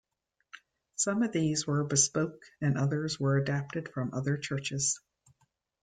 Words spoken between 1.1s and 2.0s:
of these were